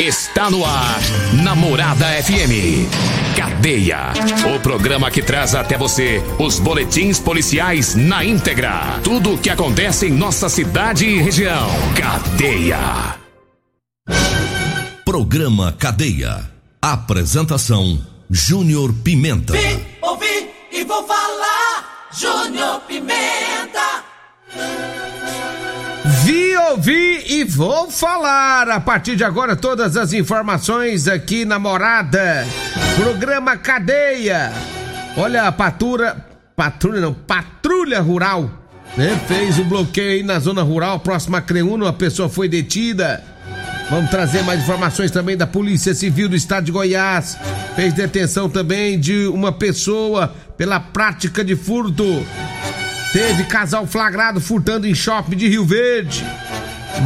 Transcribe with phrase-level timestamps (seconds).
[0.00, 0.98] Está no ar,
[1.44, 2.88] Namorada FM.
[3.36, 4.14] Cadeia.
[4.56, 8.98] O programa que traz até você os boletins policiais na íntegra.
[9.04, 11.68] Tudo o que acontece em nossa cidade e região.
[11.94, 12.78] Cadeia.
[15.04, 16.50] Programa Cadeia.
[16.80, 19.52] Apresentação: Júnior Pimenta.
[19.52, 22.08] Vim, ouvi e vou falar.
[22.18, 23.59] Júnior Pimenta.
[26.10, 32.44] Vi, ouvi e vou falar a partir de agora todas as informações aqui na Morada.
[32.96, 34.52] Programa Cadeia.
[35.16, 36.16] Olha a patrulha,
[36.56, 38.50] patrulha não, patrulha rural,
[38.96, 39.20] né?
[39.28, 43.22] Fez o bloqueio aí na zona rural, próxima a Creúna, uma pessoa foi detida.
[43.88, 47.38] Vamos trazer mais informações também da Polícia Civil do Estado de Goiás.
[47.76, 52.24] Fez detenção também de uma pessoa pela prática de furto.
[53.12, 56.24] Teve casal flagrado furtando em shopping de Rio Verde.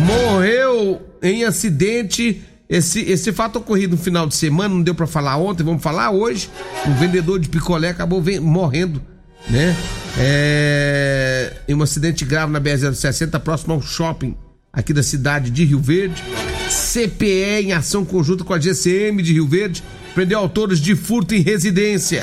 [0.07, 2.43] Morreu em acidente.
[2.69, 6.11] Esse, esse fato ocorrido no final de semana, não deu pra falar ontem, vamos falar
[6.11, 6.51] hoje.
[6.87, 9.03] Um vendedor de picolé acabou morrendo,
[9.49, 9.77] né?
[10.19, 14.35] É, em um acidente grave na BR-060, próximo ao shopping
[14.73, 16.23] aqui da cidade de Rio Verde.
[16.69, 19.83] CPE em ação conjunta com a GCM de Rio Verde
[20.15, 22.23] prendeu autores de furto em residência.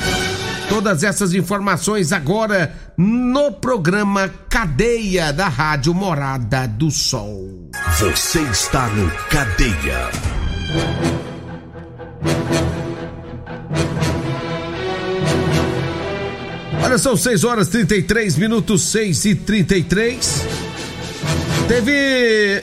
[0.71, 7.69] Todas essas informações agora no programa Cadeia da Rádio Morada do Sol.
[7.99, 10.09] Você está no Cadeia.
[16.83, 20.45] Olha, são 6 horas 33 minutos, 6 e 33.
[21.67, 21.91] Teve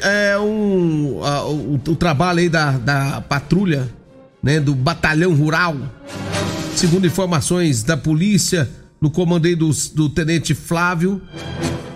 [0.02, 3.88] é, um, a- o, o trabalho aí da, da patrulha,
[4.42, 5.76] né, do batalhão rural.
[6.78, 11.20] Segundo informações da polícia, no comando aí do, do tenente Flávio,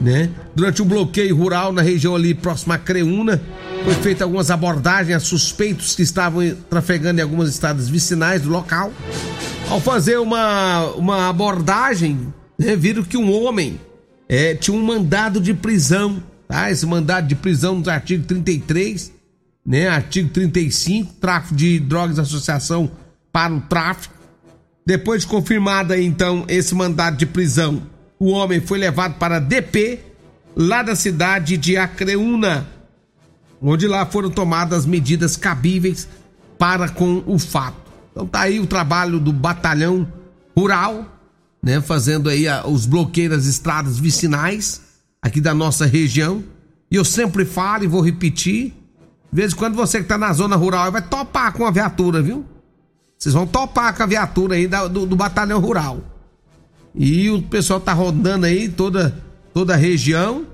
[0.00, 0.28] né?
[0.56, 3.41] Durante um bloqueio rural na região ali próxima a Creúna,
[3.84, 8.92] foi feita algumas abordagens a suspeitos que estavam trafegando em algumas estradas vicinais do local.
[9.71, 12.19] Ao fazer uma, uma abordagem,
[12.59, 13.81] né, viram que um homem
[14.28, 16.72] é, tinha um mandado de prisão, tá?
[16.72, 19.12] Esse mandado de prisão no artigo 33,
[19.65, 19.87] né?
[19.87, 22.91] Artigo 35, tráfico de drogas, associação
[23.32, 24.22] para o tráfico.
[24.84, 27.82] Depois de confirmada então esse mandado de prisão,
[28.19, 30.00] o homem foi levado para DP,
[30.56, 32.66] lá da cidade de Acreúna,
[33.60, 36.09] onde lá foram tomadas medidas cabíveis
[36.59, 37.81] para com o fato.
[38.10, 40.06] Então tá aí o trabalho do batalhão
[40.56, 41.06] rural,
[41.62, 44.82] né, fazendo aí os bloqueios das estradas vicinais
[45.22, 46.42] aqui da nossa região.
[46.91, 48.75] E eu sempre falo e vou repetir,
[49.32, 52.21] de vez em quando você que tá na zona rural vai topar com a viatura,
[52.21, 52.44] viu?
[53.22, 56.00] Vocês vão topar com a viatura aí da- do, do batalhão rural.
[56.93, 59.16] E o pessoal tá rodando aí toda,
[59.55, 60.44] toda a região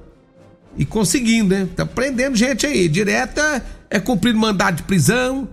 [0.77, 1.67] e conseguindo, né?
[1.75, 2.87] Tá prendendo gente aí.
[2.87, 5.49] Direto é, é cumprindo mandado de prisão.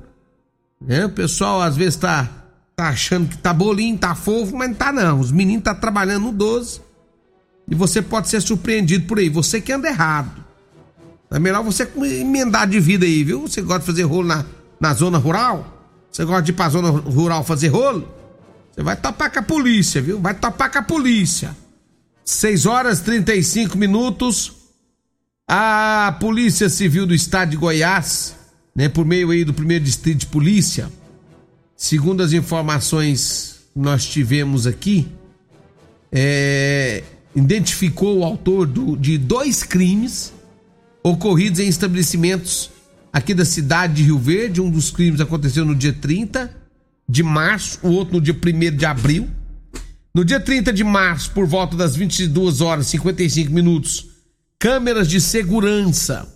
[0.85, 1.05] Né?
[1.05, 2.29] O pessoal às vezes tá,
[2.75, 5.21] tá achando que tá bolinho, tá fofo, mas não tá não.
[5.21, 6.81] Os meninos tá trabalhando no 12.
[7.71, 9.29] E você pode ser surpreendido por aí.
[9.29, 10.43] Você que anda errado.
[11.31, 13.43] É melhor você emendar de vida aí, viu?
[13.47, 14.43] Você gosta de fazer rolo na,
[14.81, 15.71] na zona rural?
[16.15, 18.07] Você gosta de ir pra zona rural fazer rolo?
[18.71, 20.17] Você vai topar com a polícia, viu?
[20.17, 21.53] Vai topar com a polícia.
[22.23, 24.53] 6 horas 35 minutos.
[25.45, 28.33] A Polícia Civil do Estado de Goiás,
[28.73, 30.89] né, por meio aí do primeiro distrito de polícia,
[31.75, 35.09] segundo as informações que nós tivemos aqui,
[36.13, 37.03] é,
[37.35, 40.31] identificou o autor do- de dois crimes
[41.03, 42.71] ocorridos em estabelecimentos
[43.15, 44.59] aqui da cidade de Rio Verde.
[44.59, 46.53] Um dos crimes aconteceu no dia 30
[47.07, 49.29] de março, o outro no dia 1 de abril.
[50.13, 54.07] No dia 30 de março, por volta das 22 horas e 55 minutos,
[54.59, 56.27] câmeras de segurança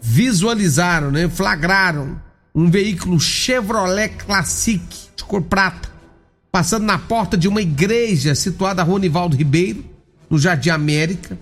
[0.00, 2.18] visualizaram, né, flagraram
[2.54, 4.82] um veículo Chevrolet Classic
[5.14, 5.90] de cor prata,
[6.50, 9.84] passando na porta de uma igreja situada na Rua Nivaldo Ribeiro,
[10.30, 11.38] no Jardim América,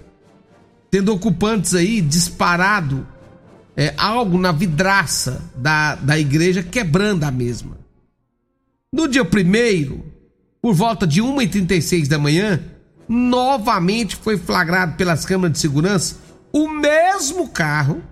[0.90, 3.06] tendo ocupantes aí disparado
[3.78, 7.78] é, algo na vidraça da, da igreja, quebrando a mesma.
[8.92, 10.04] No dia primeiro,
[10.60, 12.60] por volta de 1h36 da manhã,
[13.08, 16.16] novamente foi flagrado pelas câmeras de segurança
[16.52, 18.02] o mesmo carro,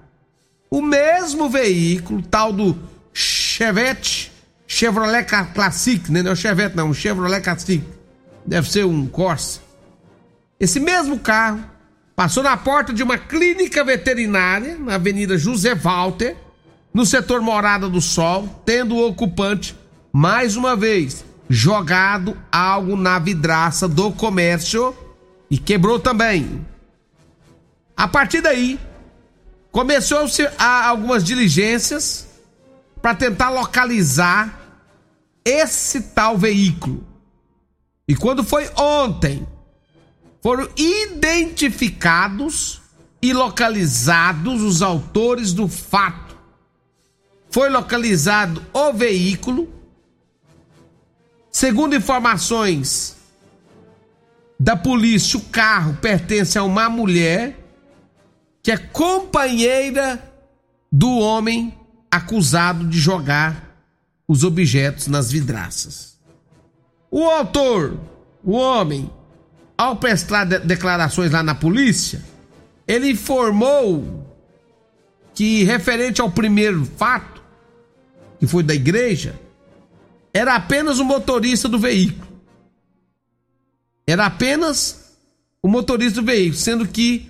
[0.71, 2.79] o mesmo veículo, tal do
[3.13, 4.31] Chevette,
[4.69, 6.23] Chevrolet Classic, né?
[6.23, 7.83] Não é o Chevette, não, o Chevrolet Classic.
[8.47, 9.61] Deve ser um Corsa.
[10.61, 11.65] Esse mesmo carro
[12.17, 16.35] passou na porta de uma clínica veterinária na Avenida José Walter,
[16.93, 19.77] no setor Morada do Sol, tendo o ocupante,
[20.11, 24.97] mais uma vez, jogado algo na vidraça do comércio
[25.51, 26.67] e quebrou também.
[27.95, 28.81] A partir daí,
[29.71, 32.27] começou-se algumas diligências
[33.03, 34.59] para tentar localizar
[35.45, 37.07] esse tal veículo.
[38.09, 39.47] E quando foi ontem,
[40.47, 42.81] foram identificados
[43.21, 46.37] e localizados os autores do fato.
[47.51, 49.69] Foi localizado o veículo.
[51.51, 53.17] Segundo informações
[54.57, 57.59] da polícia, o carro pertence a uma mulher
[58.63, 60.33] que é companheira
[60.93, 61.75] do homem
[62.09, 63.77] acusado de jogar
[64.29, 66.17] os objetos nas vidraças.
[67.11, 67.99] O autor,
[68.45, 69.11] o homem,
[69.77, 72.23] ao prestar de declarações lá na polícia,
[72.87, 74.25] ele informou
[75.35, 77.43] que, referente ao primeiro fato,
[78.39, 79.39] que foi da igreja,
[80.33, 82.27] era apenas o motorista do veículo.
[84.07, 85.17] Era apenas
[85.63, 87.29] o motorista do veículo, sendo que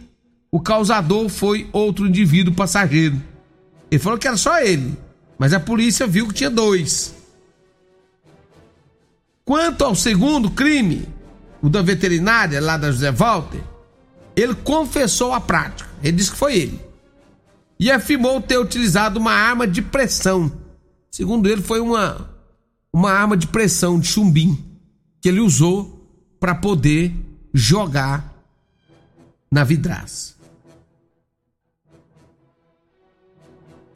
[0.50, 3.20] o causador foi outro indivíduo passageiro.
[3.90, 4.96] Ele falou que era só ele,
[5.38, 7.14] mas a polícia viu que tinha dois.
[9.44, 11.08] Quanto ao segundo crime,
[11.66, 13.60] o da veterinária lá da José Walter,
[14.36, 15.90] ele confessou a prática.
[16.00, 16.80] Ele disse que foi ele.
[17.76, 20.52] E afirmou ter utilizado uma arma de pressão.
[21.10, 22.30] Segundo ele, foi uma,
[22.92, 24.64] uma arma de pressão de chumbim
[25.20, 26.08] que ele usou
[26.38, 27.12] para poder
[27.52, 28.32] jogar
[29.50, 30.36] na vidraça.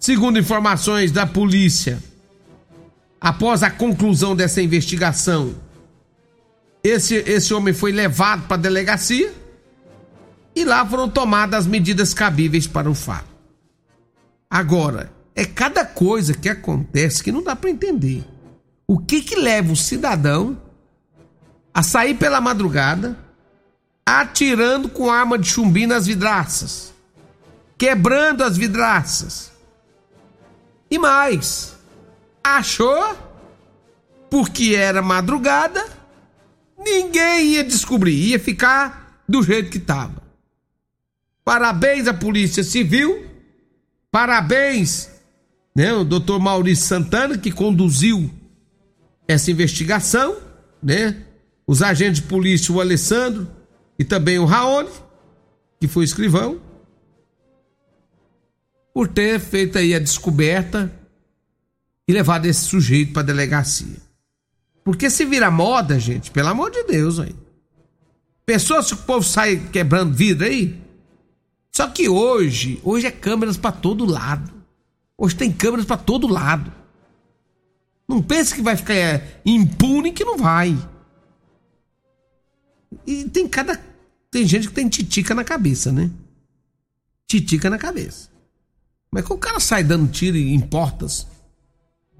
[0.00, 2.02] Segundo informações da polícia,
[3.20, 5.54] após a conclusão dessa investigação,
[6.82, 9.32] esse, esse homem foi levado para a delegacia
[10.54, 13.28] e lá foram tomadas as medidas cabíveis para o fato.
[14.48, 18.24] Agora, é cada coisa que acontece que não dá para entender.
[18.86, 20.60] O que que leva o cidadão
[21.72, 23.16] a sair pela madrugada
[24.04, 26.92] atirando com arma de chumbi nas vidraças,
[27.78, 29.52] quebrando as vidraças?
[30.90, 31.76] E mais,
[32.42, 33.16] achou
[34.28, 35.99] porque era madrugada
[36.80, 40.22] ninguém ia descobrir, ia ficar do jeito que estava.
[41.44, 43.26] Parabéns à Polícia Civil,
[44.10, 45.10] parabéns,
[45.74, 48.30] né, o doutor Maurício Santana, que conduziu
[49.28, 50.36] essa investigação,
[50.82, 51.24] né?
[51.66, 53.48] Os agentes de polícia, o Alessandro
[53.98, 54.90] e também o Raoni,
[55.78, 56.60] que foi escrivão,
[58.92, 60.92] por ter feito aí a descoberta
[62.08, 64.09] e levado esse sujeito para delegacia.
[64.90, 67.32] Porque se vira moda, gente, pelo amor de Deus, aí.
[68.44, 70.82] Pessoas que o povo sai quebrando vidro aí.
[71.70, 74.52] Só que hoje, hoje é câmeras para todo lado.
[75.16, 76.72] Hoje tem câmeras para todo lado.
[78.08, 80.76] Não pense que vai ficar é, impune que não vai.
[83.06, 83.80] E tem cada
[84.28, 86.10] tem gente que tem titica na cabeça, né?
[87.28, 88.28] Titica na cabeça.
[89.08, 91.28] Como é o cara sai dando tiro em portas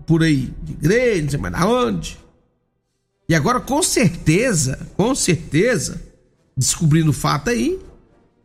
[0.07, 2.30] por aí, de igreja, não sei mais da onde?
[3.31, 6.03] E agora, com certeza, com certeza,
[6.57, 7.79] descobrindo o fato aí,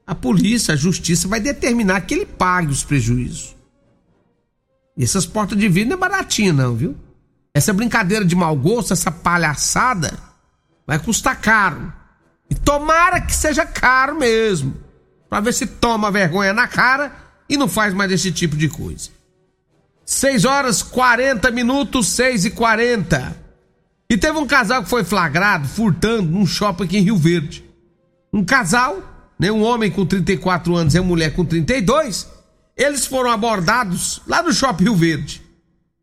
[0.06, 3.56] a polícia, a justiça vai determinar que ele pague os prejuízos.
[4.96, 6.96] E essas portas de vidro não é baratinha, não, viu?
[7.52, 10.20] Essa brincadeira de mau gosto, essa palhaçada,
[10.86, 11.92] vai custar caro.
[12.48, 14.76] E tomara que seja caro mesmo.
[15.28, 17.12] Pra ver se toma vergonha na cara
[17.50, 19.10] e não faz mais esse tipo de coisa.
[20.06, 23.45] 6 horas 40 minutos, 6 e 40.
[24.10, 27.64] E teve um casal que foi flagrado furtando num shopping aqui em Rio Verde.
[28.32, 32.28] Um casal, né, um homem com 34 anos e uma mulher com 32,
[32.78, 35.42] eles foram abordados lá no shopping Rio Verde,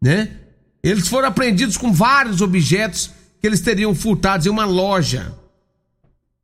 [0.01, 0.37] né?
[0.83, 5.37] Eles foram apreendidos com vários objetos que eles teriam furtados em uma loja.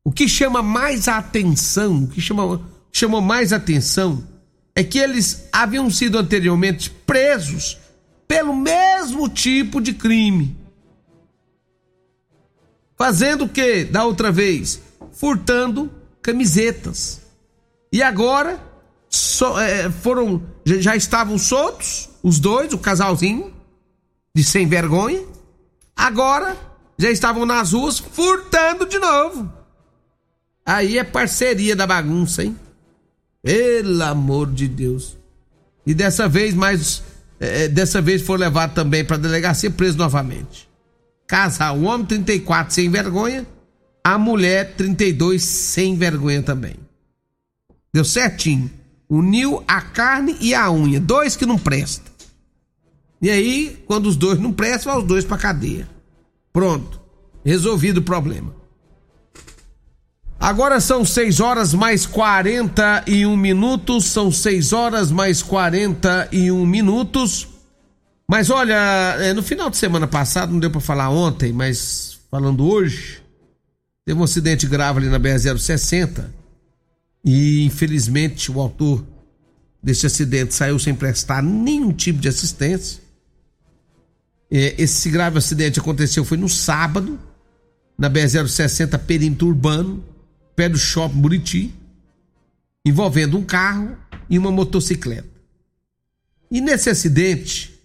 [0.05, 2.61] O que chama mais a atenção, o que chama,
[2.93, 4.23] chamou mais atenção
[4.75, 7.79] é que eles haviam sido anteriormente presos
[8.29, 10.57] pelo mesmo tipo de crime
[12.99, 14.81] Fazendo o que da outra vez?
[15.13, 15.91] Furtando
[16.21, 17.21] camisetas.
[17.93, 18.61] E agora
[19.09, 23.55] so, é, foram já, já estavam soltos os dois, o casalzinho
[24.35, 25.25] de sem vergonha.
[25.97, 26.57] Agora
[26.99, 29.51] já estavam nas ruas furtando de novo.
[30.67, 32.59] Aí é parceria da bagunça, hein?
[33.43, 35.17] Pelo amor de Deus.
[35.87, 37.03] E dessa vez, mais.
[37.41, 40.68] É, dessa vez foi levado também para delegacia preso novamente.
[41.29, 43.47] Casal, o homem 34 sem vergonha,
[44.03, 46.75] a mulher 32 sem vergonha também.
[47.93, 48.71] Deu certinho.
[49.09, 52.13] Uniu a carne e a unha, dois que não prestam.
[53.21, 55.89] E aí, quando os dois não prestam, vai os dois para cadeia.
[56.53, 56.99] Pronto.
[57.45, 58.55] Resolvido o problema.
[60.41, 64.07] Agora são 6 horas mais 41 minutos.
[64.07, 67.49] São 6 horas mais 41 minutos.
[68.31, 68.75] Mas olha,
[69.21, 73.23] é, no final de semana passado, não deu para falar ontem, mas falando hoje,
[74.05, 76.27] teve um acidente grave ali na BR-060.
[77.25, 79.05] E infelizmente o autor
[79.83, 83.01] desse acidente saiu sem prestar nenhum tipo de assistência.
[84.51, 87.19] É, esse grave acidente aconteceu foi no sábado,
[87.97, 90.05] na BR-060 perímetro urbano
[90.59, 91.75] pé do shopping Buriti,
[92.85, 93.97] envolvendo um carro
[94.29, 95.29] e uma motocicleta.
[96.51, 97.78] E nesse acidente,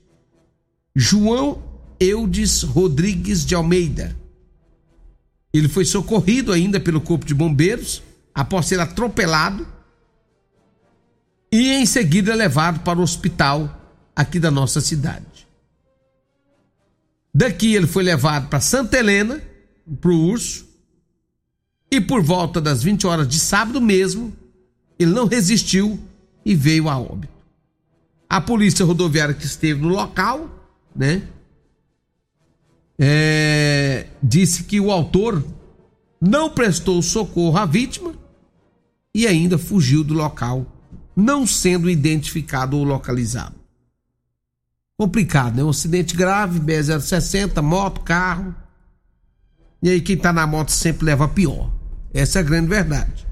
[0.95, 1.61] João
[1.99, 4.15] Eudes Rodrigues de Almeida.
[5.51, 9.67] Ele foi socorrido ainda pelo Corpo de Bombeiros após ser atropelado
[11.51, 13.79] e em seguida levado para o hospital
[14.15, 15.47] aqui da nossa cidade.
[17.33, 19.41] Daqui ele foi levado para Santa Helena,
[19.99, 20.67] para o Urso,
[21.89, 24.33] e por volta das 20 horas de sábado mesmo,
[24.97, 25.99] ele não resistiu
[26.45, 27.33] e veio a óbito.
[28.29, 30.62] A polícia rodoviária que esteve no local,
[30.95, 31.27] né,
[32.99, 35.43] é, disse que o autor
[36.21, 38.13] não prestou socorro à vítima
[39.13, 40.65] e ainda fugiu do local,
[41.15, 43.55] não sendo identificado ou localizado.
[44.97, 45.63] Complicado, né?
[45.63, 48.55] Um acidente grave, B060, moto, carro.
[49.81, 51.71] E aí quem tá na moto sempre leva pior.
[52.13, 53.27] Essa é a grande verdade.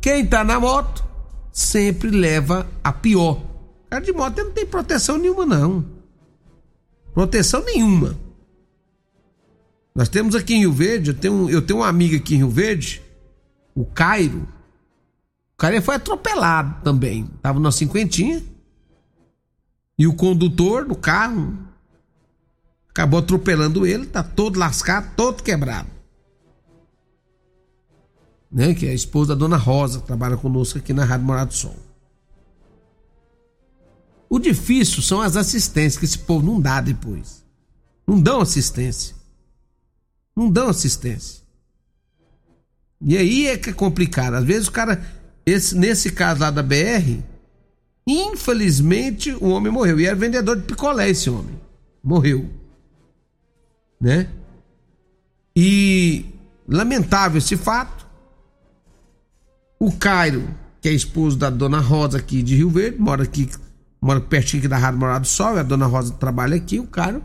[0.00, 1.04] Quem tá na moto
[1.52, 3.42] sempre leva a pior.
[3.90, 5.84] Cara de moto não tem proteção nenhuma, não.
[7.14, 8.16] Proteção nenhuma.
[9.94, 12.50] Nós temos aqui em Rio Verde, eu tenho, eu tenho um amigo aqui em Rio
[12.50, 13.02] Verde,
[13.74, 14.48] o Cairo.
[15.54, 17.28] O cara foi atropelado também.
[17.42, 18.42] Tava na cinquentinha.
[19.98, 21.58] E o condutor do carro
[22.88, 25.92] acabou atropelando ele, tá todo lascado, todo quebrado
[28.52, 31.54] né, que é a esposa da dona Rosa, trabalha conosco aqui na Rádio Morado do
[31.54, 31.74] Sol.
[34.32, 37.44] O difícil são as assistências que esse povo não dá depois.
[38.06, 39.14] Não dão assistência.
[40.34, 41.42] Não dão assistência.
[43.02, 44.32] E aí é que é complicado.
[44.32, 45.04] Às vezes o cara,
[45.44, 47.22] esse, nesse caso lá da BR,
[48.06, 50.00] infelizmente o homem morreu.
[50.00, 51.60] E era vendedor de picolé esse homem.
[52.02, 52.48] Morreu.
[54.00, 54.30] Né?
[55.54, 56.24] E
[56.66, 58.06] lamentável esse fato.
[59.78, 60.48] O Cairo,
[60.80, 63.50] que é esposo da dona Rosa aqui de Rio Verde, mora aqui,
[64.02, 66.80] mora pertinho aqui da Rádio Morado do Sol, a dona Rosa trabalha aqui.
[66.80, 67.22] O Cairo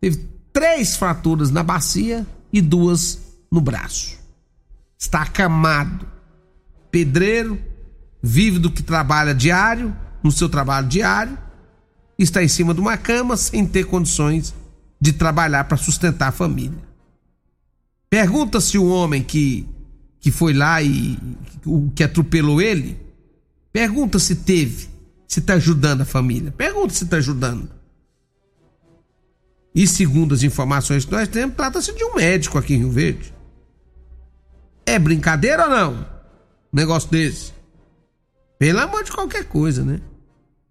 [0.00, 0.18] teve
[0.52, 3.18] três fraturas na bacia e duas
[3.50, 4.16] no braço.
[4.96, 6.06] Está acamado.
[6.90, 7.60] Pedreiro,
[8.22, 11.36] vive do que trabalha diário, no seu trabalho diário,
[12.18, 14.54] está em cima de uma cama sem ter condições
[15.00, 16.78] de trabalhar para sustentar a família.
[18.08, 19.68] Pergunta-se o homem que
[20.20, 21.18] que foi lá e
[21.64, 23.00] o que atropelou ele,
[23.72, 24.89] pergunta se teve,
[25.30, 26.50] se está ajudando a família.
[26.50, 27.70] Pergunta se está ajudando.
[29.72, 33.32] E segundo as informações que nós temos, trata-se de um médico aqui em Rio Verde.
[34.84, 35.92] É brincadeira ou não?
[36.72, 37.52] Um negócio desse.
[38.58, 40.00] Pelo amor de qualquer coisa, né?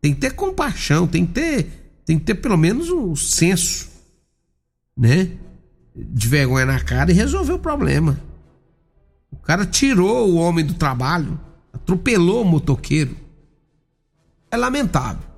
[0.01, 3.88] Tem que ter compaixão, tem que ter, tem que ter pelo menos um senso,
[4.96, 5.38] né?
[5.96, 8.22] De vergonha na cara e resolver o problema.
[9.32, 11.39] O cara tirou o homem do trabalho,
[11.72, 13.28] atropelou o motoqueiro.
[14.51, 15.29] É lamentável.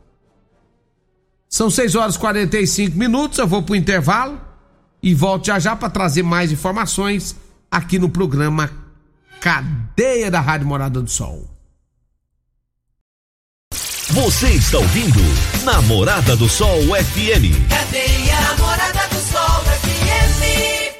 [1.49, 4.39] São 6 horas e 45 minutos, eu vou pro intervalo
[5.03, 7.35] e volto já já para trazer mais informações
[7.69, 8.71] aqui no programa
[9.41, 11.49] Cadeia da Rádio Morada do Sol.
[14.11, 15.19] Você está ouvindo
[15.63, 17.67] Namorada do Sol FM.
[17.69, 20.91] Cadeia Morada do Sol FM.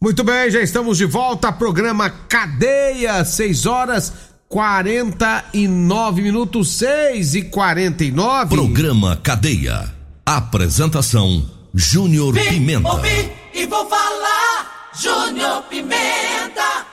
[0.00, 1.52] Muito bem, já estamos de volta.
[1.52, 8.56] Programa Cadeia, 6 horas 49 minutos, 6 e 49.
[8.56, 9.94] Programa Cadeia.
[10.26, 12.88] Apresentação: Júnior Pimenta.
[12.88, 16.84] ouvi e vou falar Júnior Pimenta.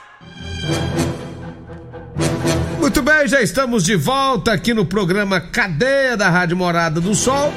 [2.78, 7.52] Muito bem, já estamos de volta aqui no programa Cadeia da Rádio Morada do Sol.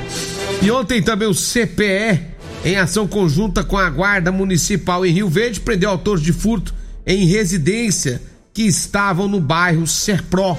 [0.64, 2.22] E ontem também o CPE,
[2.66, 6.74] em ação conjunta com a Guarda Municipal em Rio Verde, prendeu autores de furto
[7.06, 10.58] em residência que estavam no bairro Serpro.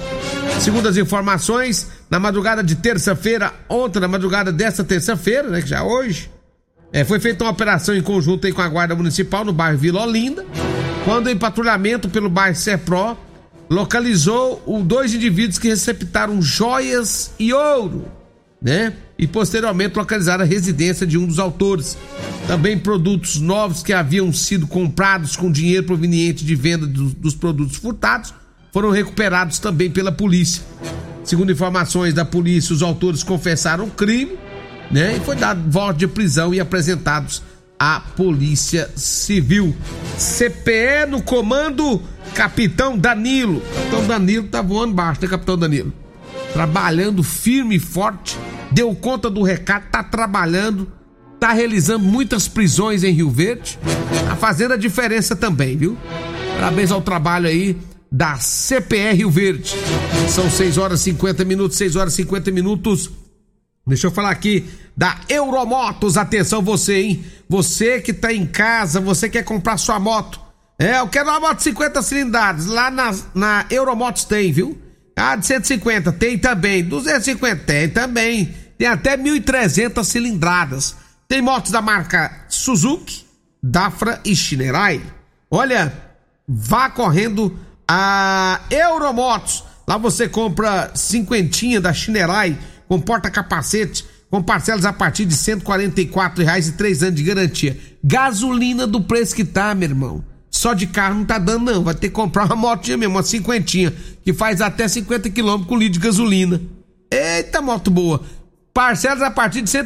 [0.59, 5.79] Segundo as informações, na madrugada de terça-feira, ontem, na madrugada desta terça-feira, né, que já
[5.79, 6.29] é hoje,
[6.91, 10.45] é, foi feita uma operação em conjunto com a Guarda Municipal no bairro Vila Olinda,
[11.05, 13.17] quando em patrulhamento pelo bairro Serpro,
[13.69, 18.05] localizou o dois indivíduos que receptaram joias e ouro,
[18.63, 18.93] né?
[19.19, 21.97] E posteriormente localizaram a residência de um dos autores.
[22.47, 27.75] Também produtos novos que haviam sido comprados com dinheiro proveniente de venda do, dos produtos
[27.75, 28.33] furtados
[28.71, 30.63] foram recuperados também pela polícia.
[31.25, 34.37] Segundo informações da polícia, os autores confessaram o crime,
[34.89, 35.15] né?
[35.15, 37.43] E foi dado voto de prisão e apresentados
[37.77, 39.75] à Polícia Civil.
[40.17, 42.01] CPE no comando,
[42.33, 43.61] Capitão Danilo.
[43.61, 45.93] Capitão Danilo tá voando baixo, né, Capitão Danilo?
[46.53, 48.37] Trabalhando firme e forte,
[48.71, 50.91] deu conta do recado, tá trabalhando,
[51.39, 53.79] tá realizando muitas prisões em Rio Verde,
[54.27, 55.97] tá fazendo a diferença também, viu?
[56.55, 57.75] Parabéns ao trabalho aí
[58.11, 59.73] da CPR Rio Verde.
[60.29, 63.09] São 6 horas e 50 minutos, 6 horas e 50 minutos.
[63.85, 66.15] Deixa eu falar aqui da Euromotos.
[66.15, 67.25] Atenção você, hein?
[67.49, 70.39] Você que tá em casa, você quer comprar sua moto.
[70.77, 72.67] É, eu quero uma moto 50 cilindradas.
[72.67, 74.77] Lá na, na Euromotos tem, viu?
[75.15, 76.83] Ah, de 150 tem também.
[76.83, 78.53] 250 tem também.
[78.77, 80.95] Tem até 1.300 cilindradas.
[81.27, 83.25] Tem motos da marca Suzuki,
[83.61, 85.01] Dafra e Shinerai.
[85.49, 85.93] Olha,
[86.47, 89.63] vá correndo a Euromotos.
[89.87, 96.67] Lá você compra cinquentinha da Shinerai com porta-capacete, com parcelas a partir de R$ reais
[96.67, 97.77] e três anos de garantia.
[98.03, 100.32] Gasolina do preço que tá, meu irmão.
[100.63, 101.83] Só de carro não tá dando, não.
[101.83, 105.77] Vai ter que comprar uma motinha mesmo, uma cinquentinha, que faz até 50 km com
[105.77, 106.61] litro de gasolina.
[107.11, 108.23] Eita, moto boa.
[108.73, 109.85] Parcelas a partir de R$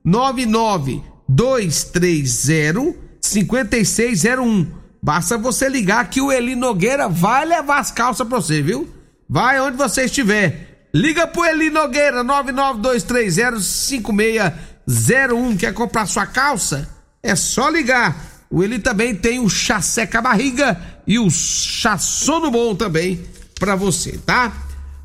[0.05, 4.79] 99230 5601.
[5.03, 8.93] Basta você ligar que o Eli Nogueira vai levar as calças pra você, viu?
[9.29, 10.89] Vai onde você estiver.
[10.95, 15.57] Liga pro Eli Nogueira 99230 5601.
[15.57, 16.89] Quer comprar sua calça?
[17.23, 18.17] É só ligar.
[18.51, 23.21] O Eli também tem o chá seca barriga e o chá sono bom também
[23.59, 24.53] para você, tá?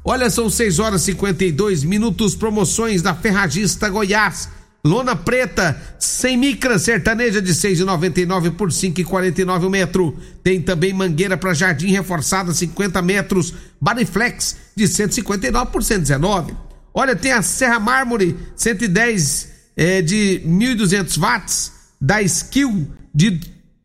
[0.06, 4.50] Olha, são 6 horas e 52 minutos, promoções da Ferragista Goiás.
[4.86, 10.18] Lona preta, sem micra, sertaneja de 6,99 por 5,49 o metro.
[10.44, 13.54] Tem também mangueira para jardim reforçada, 50 metros.
[13.80, 16.54] Bariflex de 159 por 119.
[16.94, 23.40] Olha, tem a Serra Mármore, 110 é, de 1.200 watts, da Skill de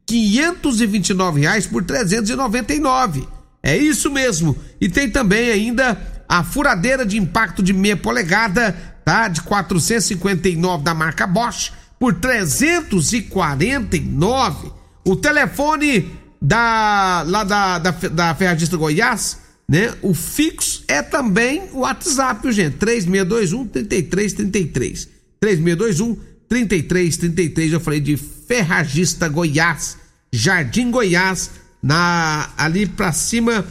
[0.05, 3.27] 529 reais por 399.
[3.63, 4.57] É isso mesmo.
[4.81, 5.97] E tem também ainda
[6.29, 8.77] a furadeira de impacto de meia polegada,
[9.09, 9.27] tá?
[9.27, 14.71] De 459 da marca Bosch por 349.
[15.03, 16.11] O telefone
[16.43, 19.95] da lá da, da, da Ferragista Goiás, né?
[20.03, 22.77] O fixo é também o WhatsApp, gente.
[22.77, 25.09] 3621 3333.
[25.41, 27.73] 3621 3333.
[27.73, 29.97] Eu falei de Ferragista Goiás,
[30.31, 31.51] Jardim Goiás
[31.83, 33.65] na ali para cima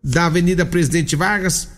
[0.00, 1.70] da Avenida Presidente Vargas,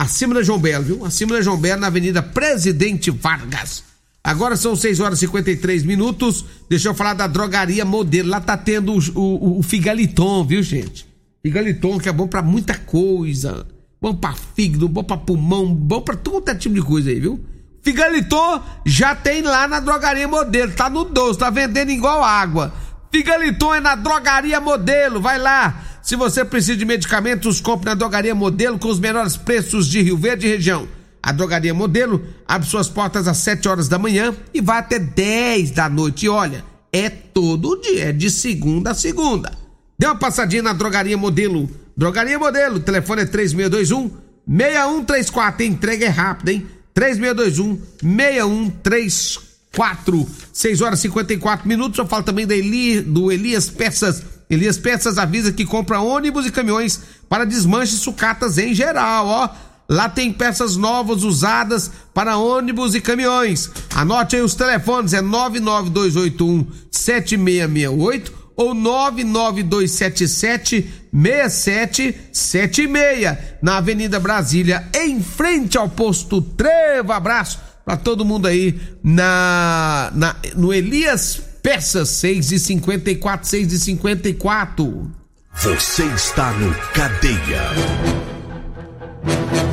[0.00, 1.04] acima da João Belo, viu?
[1.04, 3.84] Acima da João Belo, na Avenida Presidente Vargas.
[4.22, 6.44] Agora são 6 horas e 53 minutos.
[6.68, 8.28] Deixa eu falar da drogaria modelo.
[8.28, 11.06] Lá tá tendo o, o, o Figaliton, viu, gente?
[11.42, 13.66] Figaliton que é bom para muita coisa.
[14.00, 17.38] Bom para fígado, bom para pulmão, bom para todo é tipo de coisa aí, viu?
[17.82, 20.72] Figaliton já tem lá na drogaria modelo.
[20.72, 22.72] Tá no doce, tá vendendo igual água.
[23.10, 25.82] Figaliton é na Drogaria Modelo, vai lá.
[26.02, 30.16] Se você precisa de medicamentos, compre na Drogaria Modelo com os menores preços de Rio
[30.16, 30.88] Verde e região.
[31.22, 35.72] A Drogaria Modelo abre suas portas às 7 horas da manhã e vai até 10
[35.72, 36.26] da noite.
[36.26, 39.52] E olha, é todo dia, é de segunda a segunda.
[39.98, 41.68] Dê uma passadinha na Drogaria Modelo.
[41.96, 44.10] Drogaria Modelo, telefone é 3621
[44.48, 45.64] 6134.
[45.64, 46.66] Entrega é rápida, hein?
[46.94, 50.26] 3621 6134.
[50.52, 51.98] 6 horas e 54 minutos.
[51.98, 54.39] Eu falo também do Elias Peças.
[54.50, 59.48] Elias Peças avisa que compra ônibus e caminhões para desmanche sucatas em geral, ó.
[59.88, 63.68] Lá tem peças novas usadas para ônibus e caminhões.
[63.92, 75.76] Anote aí os telefones, é 99281 7668 ou 99277 6776 na Avenida Brasília, em frente
[75.76, 77.12] ao posto Trevo.
[77.12, 83.78] Abraço para todo mundo aí na, na no Elias Peças 6 e 54 6 e
[83.78, 85.10] 54.
[85.54, 87.62] Você está no Cadeia.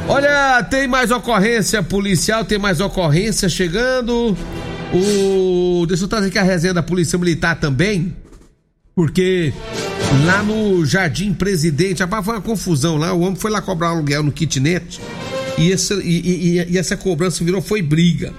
[0.08, 4.36] Olha, tem mais ocorrência policial, tem mais ocorrência chegando.
[4.94, 8.16] O deixa eu trazer aqui a resenha da Polícia Militar também.
[8.94, 9.54] Porque
[10.26, 13.14] lá no Jardim Presidente, rapaz, foi uma confusão lá.
[13.14, 15.00] O homem foi lá cobrar aluguel no kitnet
[15.58, 18.34] e, e, e, e essa cobrança virou foi briga.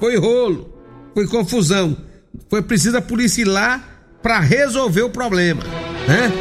[0.00, 0.72] Foi rolo,
[1.14, 2.07] foi confusão.
[2.48, 3.82] Foi preciso a polícia ir lá
[4.22, 5.62] para resolver o problema,
[6.06, 6.32] né?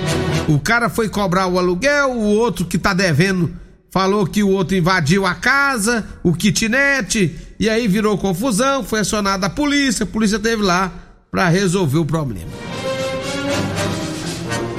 [0.48, 3.54] O cara foi cobrar o aluguel, o outro que tá devendo
[3.92, 9.48] falou que o outro invadiu a casa, o kitnet, e aí virou confusão, foi acionada
[9.48, 10.92] a polícia, a polícia teve lá
[11.32, 12.52] para resolver o problema.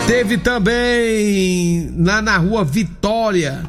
[0.07, 3.63] Teve também lá na rua Vitória,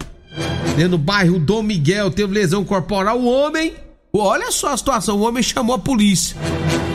[0.90, 3.20] no bairro Dom Miguel, teve lesão corporal.
[3.20, 3.74] O homem,
[4.14, 6.38] olha só a situação, o homem chamou a polícia.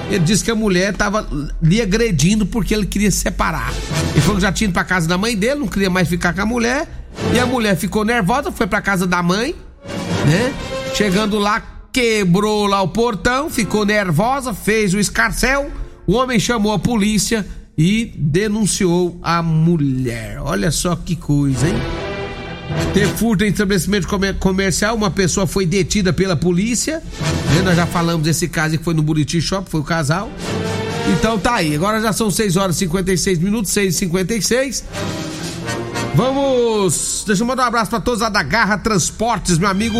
[0.09, 1.27] Ele disse que a mulher estava
[1.63, 3.73] lhe agredindo porque ele queria se separar.
[4.13, 6.33] Ele falou que já tinha ido pra casa da mãe dele, não queria mais ficar
[6.33, 6.87] com a mulher.
[7.33, 9.55] E a mulher ficou nervosa, foi pra casa da mãe,
[10.27, 10.53] né?
[10.95, 11.63] Chegando lá,
[11.93, 15.71] quebrou lá o portão, ficou nervosa, fez o escarcel.
[16.07, 20.41] O homem chamou a polícia e denunciou a mulher.
[20.41, 22.04] Olha só que coisa, hein?
[22.93, 24.07] Teve furto em estabelecimento
[24.39, 27.03] comercial, uma pessoa foi detida pela polícia.
[27.55, 27.63] Né?
[27.63, 30.31] Nós já falamos desse caso que foi no Buriti Shop, foi o casal.
[31.13, 34.85] Então tá aí, agora já são 6 horas e 56 minutos, 6 e 56
[36.15, 37.25] Vamos.
[37.27, 39.99] Deixa eu mandar um abraço pra todos lá da Garra Transportes, meu amigo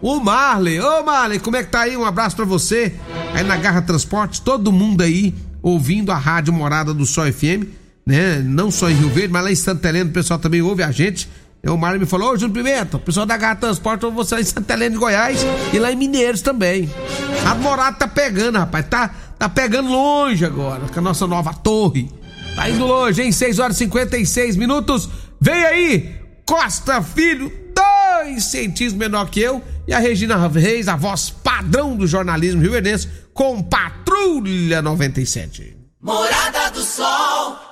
[0.00, 0.80] o Marley.
[0.80, 1.96] Ô Marley, como é que tá aí?
[1.96, 2.94] Um abraço pra você.
[3.34, 7.68] Aí na Garra Transportes, todo mundo aí ouvindo a Rádio Morada do Sol FM,
[8.04, 8.40] né?
[8.40, 10.90] Não só em Rio Verde, mas lá em Santa Helena o pessoal também ouve a
[10.90, 11.28] gente.
[11.64, 14.72] O Mário me falou, ô Júnior Pimenta, o pessoal da Garra Transporte você em Santa
[14.72, 15.38] Helena de Goiás
[15.72, 16.90] e lá em Mineiros também.
[17.48, 22.10] A Morada tá pegando, rapaz, tá, tá pegando longe agora, com a nossa nova torre.
[22.56, 23.30] Tá indo longe, hein?
[23.30, 25.08] 6 horas e 56 minutos.
[25.40, 31.30] Vem aí, Costa Filho, dois centímetros menor que eu, e a Regina Reis, a voz
[31.30, 35.76] padrão do jornalismo rio-verdense, com Patrulha 97.
[36.00, 37.71] Morada do Sol.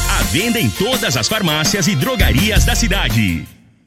[0.29, 3.45] Venda em todas as farmácias e drogarias da cidade.